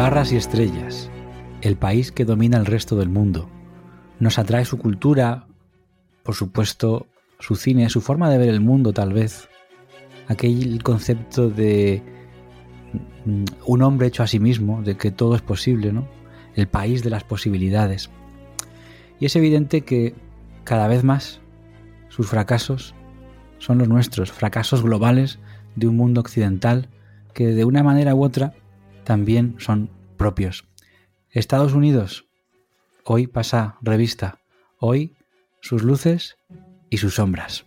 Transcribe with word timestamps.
Barras 0.00 0.32
y 0.32 0.36
estrellas, 0.36 1.10
el 1.60 1.76
país 1.76 2.10
que 2.10 2.24
domina 2.24 2.56
el 2.56 2.64
resto 2.64 2.96
del 2.96 3.10
mundo. 3.10 3.50
Nos 4.18 4.38
atrae 4.38 4.64
su 4.64 4.78
cultura, 4.78 5.46
por 6.22 6.34
supuesto, 6.34 7.06
su 7.38 7.54
cine, 7.54 7.90
su 7.90 8.00
forma 8.00 8.30
de 8.30 8.38
ver 8.38 8.48
el 8.48 8.62
mundo 8.62 8.94
tal 8.94 9.12
vez. 9.12 9.50
Aquel 10.26 10.82
concepto 10.82 11.50
de 11.50 12.02
mm, 13.26 13.44
un 13.66 13.82
hombre 13.82 14.06
hecho 14.06 14.22
a 14.22 14.26
sí 14.26 14.40
mismo, 14.40 14.80
de 14.80 14.96
que 14.96 15.10
todo 15.10 15.34
es 15.34 15.42
posible, 15.42 15.92
¿no? 15.92 16.08
El 16.54 16.66
país 16.66 17.02
de 17.02 17.10
las 17.10 17.24
posibilidades. 17.24 18.08
Y 19.18 19.26
es 19.26 19.36
evidente 19.36 19.82
que 19.82 20.14
cada 20.64 20.88
vez 20.88 21.04
más 21.04 21.42
sus 22.08 22.26
fracasos 22.26 22.94
son 23.58 23.76
los 23.76 23.88
nuestros, 23.88 24.32
fracasos 24.32 24.82
globales 24.82 25.40
de 25.76 25.88
un 25.88 25.98
mundo 25.98 26.22
occidental 26.22 26.88
que 27.34 27.48
de 27.48 27.66
una 27.66 27.82
manera 27.82 28.14
u 28.14 28.24
otra 28.24 28.54
también 29.10 29.56
son 29.58 29.90
propios. 30.20 30.66
Estados 31.30 31.72
Unidos, 31.72 32.26
hoy 33.04 33.26
pasa 33.26 33.78
revista, 33.80 34.38
hoy 34.78 35.16
sus 35.62 35.82
luces 35.82 36.36
y 36.90 36.98
sus 36.98 37.14
sombras. 37.14 37.64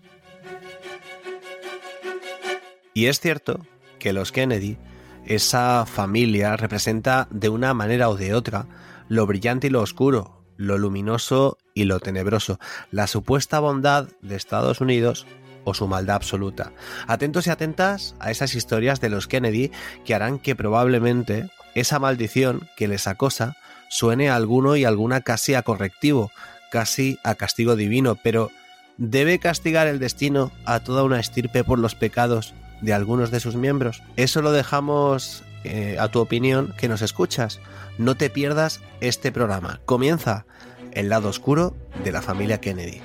Y 2.93 3.07
es 3.07 3.19
cierto 3.19 3.65
que 3.97 4.13
los 4.13 4.31
Kennedy, 4.31 4.77
esa 5.25 5.87
familia, 5.87 6.55
representa 6.55 7.27
de 7.31 7.49
una 7.49 7.73
manera 7.73 8.07
o 8.07 8.17
de 8.17 8.35
otra 8.35 8.67
lo 9.09 9.25
brillante 9.25 9.65
y 9.65 9.69
lo 9.71 9.81
oscuro, 9.81 10.45
lo 10.55 10.77
luminoso 10.77 11.57
y 11.73 11.85
lo 11.85 12.01
tenebroso, 12.01 12.59
la 12.91 13.07
supuesta 13.07 13.59
bondad 13.61 14.09
de 14.21 14.35
Estados 14.35 14.79
Unidos 14.79 15.25
o 15.63 15.73
su 15.73 15.87
maldad 15.87 16.17
absoluta. 16.17 16.71
Atentos 17.07 17.47
y 17.47 17.49
atentas 17.49 18.15
a 18.19 18.29
esas 18.29 18.53
historias 18.53 19.01
de 19.01 19.09
los 19.09 19.27
Kennedy 19.27 19.71
que 20.05 20.13
harán 20.13 20.37
que 20.37 20.55
probablemente 20.55 21.49
esa 21.75 21.99
maldición 21.99 22.67
que 22.75 22.87
les 22.87 23.07
acosa 23.07 23.55
suene 23.89 24.29
a 24.29 24.35
alguno 24.35 24.75
y 24.75 24.85
alguna 24.85 25.21
casi 25.21 25.53
a 25.53 25.61
correctivo, 25.61 26.31
casi 26.71 27.19
a 27.23 27.35
castigo 27.35 27.75
divino, 27.75 28.15
pero 28.15 28.51
¿debe 28.97 29.39
castigar 29.39 29.87
el 29.87 29.99
destino 29.99 30.51
a 30.65 30.79
toda 30.79 31.03
una 31.03 31.19
estirpe 31.19 31.63
por 31.63 31.79
los 31.79 31.95
pecados 31.95 32.53
de 32.81 32.93
algunos 32.93 33.31
de 33.31 33.39
sus 33.39 33.55
miembros? 33.55 34.01
Eso 34.15 34.41
lo 34.41 34.51
dejamos 34.51 35.43
eh, 35.63 35.97
a 35.99 36.09
tu 36.09 36.19
opinión 36.19 36.73
que 36.77 36.89
nos 36.89 37.01
escuchas. 37.01 37.59
No 37.97 38.15
te 38.15 38.29
pierdas 38.29 38.81
este 39.01 39.31
programa. 39.31 39.79
Comienza 39.85 40.45
el 40.91 41.09
lado 41.09 41.29
oscuro 41.29 41.75
de 42.03 42.11
la 42.11 42.21
familia 42.21 42.59
Kennedy. 42.59 43.01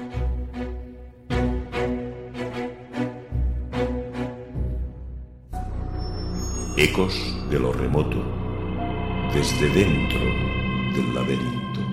Ecos 6.76 7.34
de 7.50 7.58
lo 7.58 7.72
remoto, 7.72 8.47
desde 9.38 9.68
dentro 9.68 10.18
del 10.96 11.14
laberinto. 11.14 11.87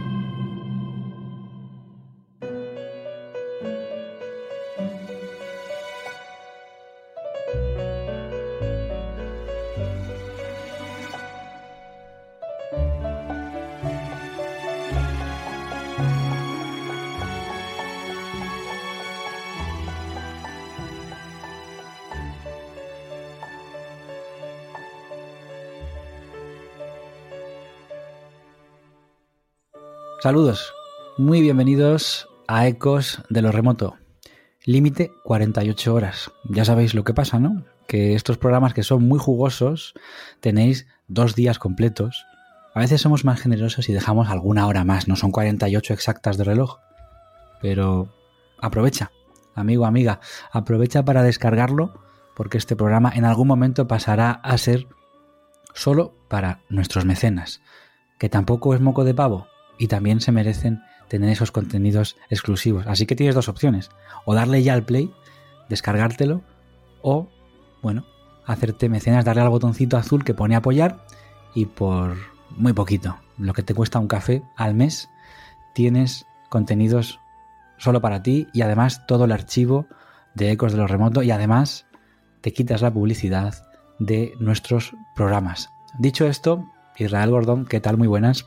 Saludos, 30.22 30.74
muy 31.18 31.42
bienvenidos 31.42 32.30
a 32.48 32.68
Ecos 32.68 33.22
de 33.30 33.42
lo 33.42 33.52
Remoto. 33.52 33.98
Límite 34.64 35.12
48 35.24 35.94
horas. 35.94 36.31
Ya 36.46 36.64
sabéis 36.64 36.96
lo 36.96 37.03
que 37.03 37.14
pasa, 37.14 37.38
¿no? 37.38 37.66
Que 37.86 38.16
estos 38.16 38.38
programas 38.38 38.74
que 38.74 38.81
son 38.81 39.08
muy 39.08 39.20
jugosos 39.20 39.94
tenéis 40.40 40.88
dos 41.08 41.36
días 41.36 41.59
completos. 41.59 42.25
A 42.74 42.80
veces 42.80 43.02
somos 43.02 43.25
más 43.25 43.42
generosos 43.42 43.90
y 43.90 43.94
dejamos 43.94 44.30
alguna 44.30 44.66
hora 44.68 44.86
más, 44.86 45.08
no 45.08 45.18
son 45.18 45.31
48 45.31 45.94
exactas 45.94 46.38
de 46.38 46.46
reloj. 46.46 46.78
Pero 47.62 48.09
aprovecha, 48.59 49.12
amigo, 49.54 49.86
amiga, 49.86 50.22
aprovecha 50.52 51.04
para 51.04 51.24
descargarlo 51.24 51.94
porque 52.36 52.58
este 52.58 52.78
programa 52.78 53.12
en 53.14 53.25
algún 53.25 53.50
momento 53.50 53.88
pasará 53.88 54.31
a 54.31 54.58
ser 54.58 54.88
solo 55.74 56.16
para 56.30 56.62
nuestros 56.70 57.06
mecenas, 57.06 57.62
que 58.18 58.30
tampoco 58.30 58.74
es 58.74 58.81
moco 58.81 59.04
de 59.04 59.14
pavo, 59.14 59.48
y 59.78 59.88
también 59.88 60.22
se 60.22 60.31
merecen 60.31 60.81
tener 61.08 61.30
esos 61.30 61.52
contenidos 61.52 62.18
exclusivos. 62.30 62.88
Así 62.88 63.06
que 63.06 63.16
tienes 63.16 63.36
dos 63.36 63.50
opciones, 63.50 63.90
o 64.25 64.34
darle 64.34 64.63
ya 64.63 64.74
al 64.74 64.86
play, 64.86 65.12
descargártelo, 65.69 66.41
o, 67.02 67.30
bueno, 67.81 68.06
hacerte 68.46 68.90
mecenas, 68.90 69.25
darle 69.25 69.41
al 69.41 69.50
botoncito 69.50 69.97
azul 69.97 70.24
que 70.24 70.34
pone 70.34 70.56
apoyar 70.56 71.06
y 71.53 71.66
por 71.66 72.16
muy 72.52 72.74
poquito, 72.74 73.18
lo 73.38 73.53
que 73.53 73.63
te 73.63 73.74
cuesta 73.74 74.00
un 74.00 74.08
café 74.08 74.44
al 74.56 74.75
mes, 74.75 75.09
tienes 75.74 76.25
contenidos 76.50 77.19
solo 77.78 78.02
para 78.02 78.24
ti 78.24 78.47
y 78.53 78.62
además 78.62 79.06
todo 79.07 79.25
el 79.25 79.31
archivo 79.31 79.88
de 80.34 80.52
Ecos 80.52 80.72
de 80.72 80.78
lo 80.78 80.88
Remoto 80.88 81.24
y 81.24 81.31
además 81.31 81.86
te 82.42 82.53
quitas 82.53 82.81
la 82.81 82.94
publicidad 82.94 83.53
de 84.00 84.34
nuestros 84.40 84.96
programas. 85.16 85.69
Dicho 85.97 86.28
esto, 86.28 86.66
Israel 86.97 87.31
Gordón, 87.31 87.66
¿qué 87.66 87.80
tal? 87.80 87.97
Muy 87.97 88.07
buenas. 88.07 88.46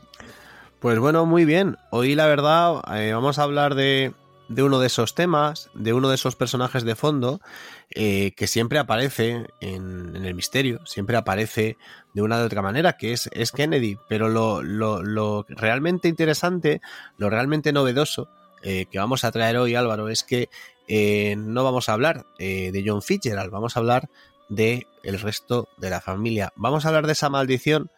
Pues 0.79 0.97
bueno, 0.97 1.25
muy 1.25 1.43
bien. 1.43 1.77
Hoy 1.89 2.15
la 2.15 2.25
verdad 2.27 2.81
eh, 2.95 3.11
vamos 3.11 3.37
a 3.37 3.43
hablar 3.43 3.75
de, 3.75 4.13
de, 4.47 4.63
uno 4.63 4.79
de 4.79 4.87
esos 4.87 5.13
temas, 5.13 5.69
de 5.73 5.91
uno 5.91 6.07
de 6.07 6.15
esos 6.15 6.37
personajes 6.37 6.85
de 6.85 6.95
fondo 6.95 7.41
eh, 7.89 8.31
que 8.37 8.47
siempre 8.47 8.79
aparece 8.79 9.47
en, 9.59 10.15
el 10.15 10.33
misterio, 10.35 10.79
siempre 10.85 11.17
aparece 11.17 11.75
de 12.13 12.21
una 12.21 12.39
de 12.39 12.45
otra 12.45 12.61
manera, 12.61 12.93
que 12.93 13.11
es, 13.11 13.29
es 13.33 13.51
Kennedy. 13.51 13.97
Pero 14.07 14.29
lo, 14.29 14.63
lo, 14.63 15.03
lo, 15.03 15.45
realmente 15.49 16.07
interesante, 16.07 16.79
lo 17.17 17.29
realmente 17.29 17.73
novedoso 17.73 18.29
eh, 18.63 18.85
que 18.89 18.99
vamos 18.99 19.25
a 19.25 19.31
traer 19.33 19.57
hoy, 19.57 19.75
Álvaro, 19.75 20.07
es 20.07 20.23
que 20.23 20.47
eh, 20.87 21.35
no 21.37 21.65
vamos 21.65 21.89
a 21.89 21.93
hablar 21.93 22.25
de 22.37 22.83
John 22.85 23.01
Fitzgerald, 23.01 23.51
vamos 23.51 23.75
a 23.75 23.81
hablar 23.81 24.09
de 24.47 24.87
el 25.03 25.19
resto 25.19 25.67
de 25.77 25.89
la 25.89 25.99
familia. 25.99 26.53
Vamos 26.55 26.85
a 26.85 26.87
hablar 26.87 27.05
de 27.05 27.13
esa 27.13 27.29
maldición 27.29 27.91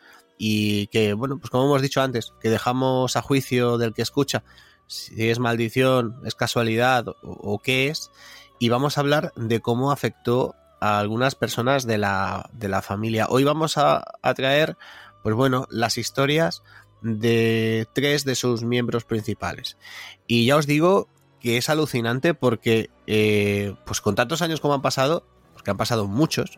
y 0.44 0.88
que, 0.88 1.14
bueno, 1.14 1.38
pues 1.38 1.52
como 1.52 1.66
hemos 1.66 1.84
dicho 1.84 2.02
antes, 2.02 2.34
que 2.42 2.50
dejamos 2.50 3.16
a 3.16 3.22
juicio 3.22 3.78
del 3.78 3.94
que 3.94 4.02
escucha 4.02 4.44
si 4.88 5.30
es 5.30 5.38
maldición, 5.38 6.20
es 6.26 6.34
casualidad 6.34 7.06
o, 7.22 7.60
qué 7.60 7.90
es, 7.90 8.10
y 8.58 8.70
vamos 8.70 8.98
a 8.98 9.02
hablar 9.02 9.34
de 9.36 9.60
cómo 9.60 9.92
afectó 9.92 10.56
a 10.80 10.98
algunas 10.98 11.36
personas 11.36 11.86
de 11.86 12.00
la, 12.00 12.50
de 12.54 12.70
la 12.70 12.82
familia. 12.82 13.28
Hoy 13.30 13.44
vamos 13.44 13.78
a, 13.78 14.04
a, 14.24 14.34
traer, 14.34 14.78
pues 15.22 15.36
bueno, 15.36 15.68
las 15.70 16.00
historias 16.00 16.64
de 17.04 17.88
tres 17.94 18.26
de 18.26 18.34
sus 18.34 18.64
miembros 18.64 19.06
principales. 19.06 19.78
Y 20.26 20.48
ya 20.48 20.58
os 20.58 20.66
digo 20.66 21.08
que 21.40 21.58
es 21.58 21.70
alucinante 21.70 22.34
porque, 22.34 22.90
eh, 23.06 23.76
pues 23.86 24.02
con 24.02 24.16
tantos 24.16 24.42
años 24.42 24.60
como 24.60 24.74
han 24.74 24.82
pasado, 24.82 25.24
porque 25.54 25.70
han 25.70 25.78
pasado 25.78 26.08
muchos, 26.08 26.58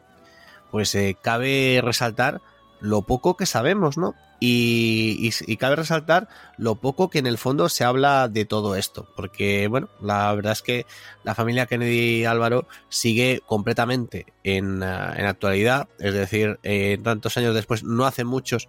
pues 0.72 0.96
eh, 0.96 1.18
cabe 1.22 1.82
resaltar 1.84 2.40
lo 2.84 3.04
poco 3.04 3.38
que 3.38 3.46
sabemos, 3.46 3.98
¿no? 3.98 4.14
Y, 4.42 5.32
y, 5.48 5.56
cabe 5.56 5.78
resaltar 5.78 6.28
lo 6.58 6.76
poco 6.76 7.10
que 7.10 7.20
en 7.20 7.28
el 7.28 7.38
fondo 7.38 7.70
se 7.70 7.86
habla 7.86 8.28
de 8.28 8.44
todo 8.44 8.76
esto, 8.76 9.08
porque, 9.16 9.70
bueno, 9.70 9.88
la 10.02 10.34
verdad 10.34 10.52
es 10.52 10.62
que 10.62 10.86
la 11.24 11.34
familia 11.34 11.66
Kennedy 11.66 12.26
Álvaro 12.26 12.68
sigue 12.90 13.42
completamente 13.46 14.26
en, 14.44 14.84
uh, 14.84 15.14
en 15.16 15.26
actualidad, 15.26 15.88
es 15.98 16.14
decir, 16.14 16.60
eh, 16.64 16.98
tantos 17.02 17.38
años 17.38 17.56
después, 17.56 17.84
no 17.86 18.06
hace 18.06 18.26
muchos 18.26 18.68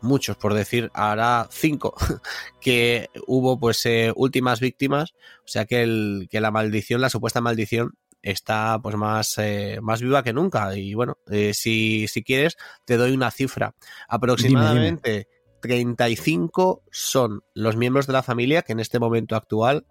muchos, 0.00 0.38
por 0.38 0.54
decir, 0.54 0.90
ahora 0.94 1.46
cinco, 1.50 1.94
que 2.62 3.10
hubo 3.26 3.60
pues 3.60 3.84
eh, 3.84 4.10
últimas 4.16 4.58
víctimas, 4.58 5.12
o 5.40 5.48
sea 5.48 5.66
que, 5.66 5.82
el, 5.82 6.28
que 6.30 6.40
la 6.40 6.50
maldición, 6.50 7.02
la 7.02 7.10
supuesta 7.10 7.42
maldición, 7.42 7.98
está 8.22 8.78
pues 8.82 8.96
más, 8.96 9.34
eh, 9.38 9.78
más 9.82 10.02
viva 10.02 10.22
que 10.22 10.32
nunca. 10.32 10.76
Y 10.76 10.94
bueno, 10.94 11.18
eh, 11.30 11.52
si, 11.54 12.06
si 12.08 12.22
quieres, 12.22 12.56
te 12.84 12.96
doy 12.96 13.12
una 13.12 13.30
cifra. 13.30 13.74
Aproximadamente 14.08 15.28
35 15.60 16.82
son 16.90 17.42
los 17.54 17.76
miembros 17.76 18.06
de 18.06 18.12
la 18.12 18.22
familia 18.22 18.62
que 18.62 18.72
en 18.72 18.80
este 18.80 18.98
momento 18.98 19.36
actual 19.36 19.86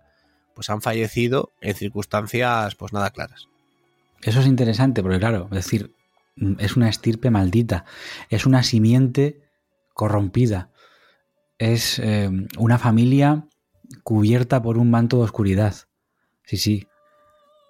pues 0.56 0.70
han 0.70 0.82
fallecido 0.82 1.52
en 1.62 1.76
circunstancias 1.76 2.76
pues 2.76 2.92
nada 2.92 3.12
claras. 3.12 3.48
Eso 4.22 4.42
es 4.42 4.48
interesante, 4.48 5.02
porque 5.02 5.20
claro, 5.20 5.46
es 5.52 5.66
decir, 5.66 5.94
es 6.58 6.76
una 6.76 6.90
estirpe 6.90 7.30
maldita, 7.30 7.86
es 8.30 8.46
una 8.46 8.64
simiente 8.64 9.42
corrompida, 9.94 10.70
es 11.58 12.00
eh, 12.00 12.30
una 12.58 12.78
familia 12.78 13.46
cubierta 14.04 14.62
por 14.62 14.78
un 14.78 14.92
manto 14.92 15.18
de 15.18 15.24
oscuridad. 15.24 15.76
Sí, 16.44 16.58
sí, 16.58 16.88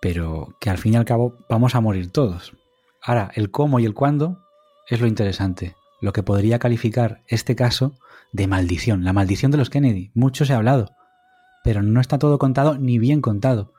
pero 0.01 0.55
que 0.59 0.69
al 0.69 0.77
fin 0.77 0.93
y 0.93 0.97
al 0.97 1.05
cabo 1.05 1.37
vamos 1.49 1.75
a 1.75 1.81
morir 1.81 2.11
todos. 2.11 2.53
Ahora, 3.01 3.31
el 3.35 3.51
cómo 3.51 3.79
y 3.79 3.85
el 3.85 3.93
cuándo 3.93 4.43
es 4.87 5.01
lo 5.01 5.07
interesante, 5.07 5.75
lo 6.01 6.13
que 6.13 6.23
podría 6.23 6.59
calificar 6.59 7.23
este 7.27 7.55
caso 7.55 7.93
de 8.31 8.47
maldición, 8.47 9.03
la 9.03 9.13
maldición 9.13 9.51
de 9.51 9.57
los 9.57 9.69
Kennedy. 9.69 10.11
Mucho 10.13 10.45
se 10.45 10.53
ha 10.53 10.57
hablado, 10.57 10.91
pero 11.63 11.81
no 11.81 12.01
está 12.01 12.17
todo 12.17 12.37
contado 12.37 12.77
ni 12.77 12.99
bien 12.99 13.21
contado. 13.21 13.73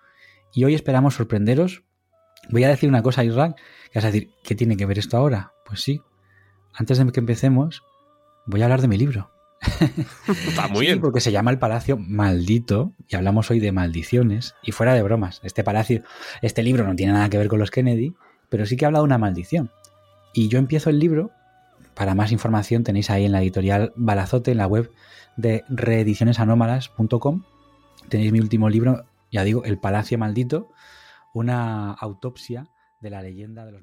Y 0.53 0.65
hoy 0.65 0.75
esperamos 0.75 1.15
sorprenderos. 1.15 1.83
Voy 2.49 2.65
a 2.65 2.69
decir 2.69 2.89
una 2.89 3.03
cosa, 3.03 3.25
Israel, 3.25 3.55
que 3.93 3.99
vas 3.99 4.05
a 4.05 4.11
decir, 4.11 4.31
¿qué 4.43 4.55
tiene 4.55 4.77
que 4.77 4.87
ver 4.87 4.99
esto 4.99 5.17
ahora? 5.17 5.53
Pues 5.65 5.83
sí, 5.83 6.03
antes 6.75 6.99
de 6.99 7.13
que 7.13 7.21
empecemos, 7.21 7.83
voy 8.47 8.63
a 8.63 8.65
hablar 8.65 8.81
de 8.81 8.89
mi 8.89 8.97
libro. 8.97 9.31
Está 10.29 10.69
muy 10.69 10.81
Sí, 10.81 10.87
bien. 10.87 11.01
porque 11.01 11.21
se 11.21 11.33
llama 11.33 11.51
el 11.51 11.59
Palacio 11.59 11.97
Maldito 11.99 12.95
y 13.09 13.17
hablamos 13.17 13.51
hoy 13.51 13.61
de 13.61 13.73
maldiciones. 13.73 14.55
Y 14.62 14.73
fuera 14.73 14.95
de 14.95 15.03
bromas, 15.03 15.41
este 15.45 15.62
palacio, 15.65 16.03
este 16.43 16.62
libro 16.62 16.85
no 16.87 16.97
tiene 16.97 17.12
nada 17.12 17.29
que 17.29 17.39
ver 17.39 17.49
con 17.49 17.59
los 17.59 17.71
Kennedy, 17.71 18.15
pero 18.49 18.65
sí 18.67 18.77
que 18.77 18.87
habla 18.87 19.01
de 19.01 19.05
una 19.05 19.19
maldición. 19.19 19.71
Y 20.33 20.49
yo 20.49 20.59
empiezo 20.59 20.91
el 20.91 20.99
libro. 20.99 21.31
Para 21.95 22.15
más 22.15 22.33
información 22.33 22.85
tenéis 22.85 23.11
ahí 23.11 23.27
en 23.27 23.33
la 23.33 23.43
editorial 23.43 23.93
Balazote, 23.97 24.53
en 24.53 24.59
la 24.59 24.67
web 24.67 24.91
de 25.37 25.65
reedicionesanómalas.com. 25.69 27.43
Tenéis 28.09 28.33
mi 28.33 28.41
último 28.41 28.69
libro, 28.71 29.05
ya 29.31 29.45
digo, 29.45 29.65
El 29.65 29.79
Palacio 29.79 30.17
Maldito, 30.17 30.71
una 31.35 31.93
autopsia 31.93 32.69
de 33.01 33.11
la 33.11 33.21
leyenda 33.23 33.65
de 33.67 33.73
los 33.73 33.83